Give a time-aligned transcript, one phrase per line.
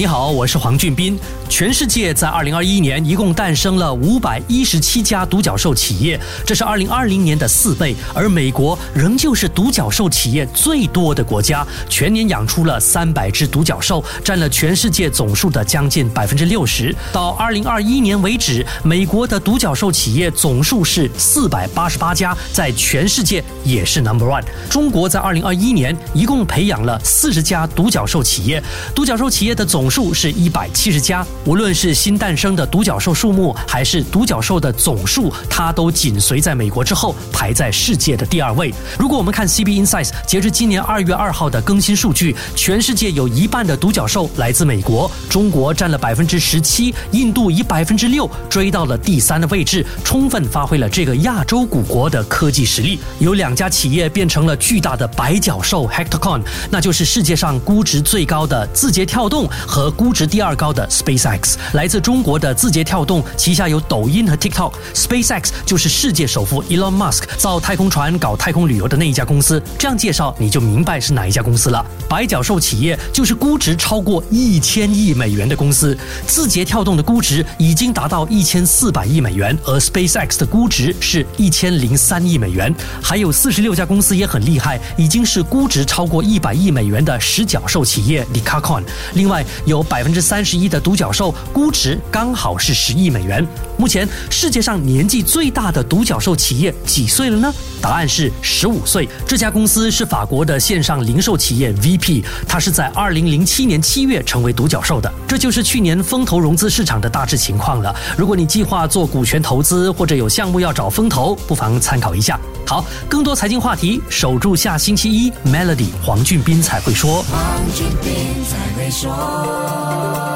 [0.00, 1.18] 你好，我是黄俊斌。
[1.46, 7.94] 全世界在二零二一年一共诞生了五百一十七家独角兽企业，这是二零二零年的四倍。
[8.14, 16.96] 而美国仍旧是独角兽企业最多的国家，全年养出了三百只独角兽，占了全世界总数的将近百分之六十。
[17.12, 24.42] 到二零二一年为止，美国的独角兽企业总数是四百八十八家，在全世界也是 number one。
[24.70, 28.62] 中国在二零二一年一共培养了四十家独角兽企业，
[28.94, 31.26] 独角兽企业的总数是一百七十家。
[31.44, 38.72] 无论是新诞生的独角兽数目，还是独角兽的总数，它都紧随在美国之后，排在世界的第二位。
[38.98, 53.00] 如果我们看 CB Insights 截至今年二月二号的更新数据，全世界有一半的独角兽来自美国，中国占了百分之十七，印度以百分之六追到了第三的位置，充分发挥了这个亚洲古国的科技实力。
[53.18, 61.26] 有两家企业变成了巨大的白角兽 h e c t o c o n 那就是世界上估值最高的字节跳动和和估值第二高的 Space。
[61.26, 69.62] X 来自中国的字节跳动旗下有抖音和 TikTok，SpaceX 就是世界首富 Elon Musk 造太空船搞太空旅游的那一家公司。
[69.78, 71.82] 这样介绍你就明白是哪一家公司了。
[72.10, 82.74] 白角兽企业就是估值超过一千亿美元的公司，字节跳动的估值已经达到一千四百亿美元，而 SpaceX 的估值是一千零三亿美元。
[83.02, 88.84] 还有四十六家公司也很厉害，已经是估值超过一百亿美元的十角兽企业 d e c a c o n
[89.14, 91.34] 另外有百分之三十一的独角兽。
[91.52, 93.46] 估值刚好是十亿美元。
[93.80, 97.50] 目前世界上年纪最大的独角兽企业几岁了呢？
[97.80, 99.08] 答案是十五岁。
[99.26, 105.10] 这家公司是法国的线上零售企业 VP，它是在二零零七年七月成为独角兽的。
[105.26, 107.96] 这就是去年风投融资市场的大致情况了。
[108.18, 112.38] 如果你计划做股权投资或者有项目要找风投，不妨参考一下。
[112.66, 117.22] 好，更多财经话题，守住下星期一 Melody 黄俊斌才会说。
[117.22, 117.40] 黄
[117.74, 120.29] 俊斌才会说。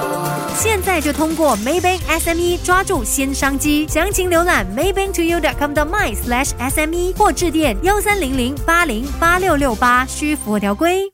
[0.94, 11.10] 现在就通过 Maybank SME 抓住新商机，详情浏览 maybanktoyou.com 的 my slash SME 或致电幺三零零八零八六六八，需符合条规。